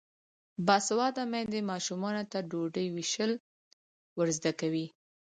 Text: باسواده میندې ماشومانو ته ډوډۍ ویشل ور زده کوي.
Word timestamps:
باسواده 0.67 1.23
میندې 1.31 1.59
ماشومانو 1.71 2.23
ته 2.31 2.39
ډوډۍ 2.49 2.87
ویشل 2.95 3.31
ور 4.17 4.27
زده 4.37 4.51
کوي. 4.59 4.85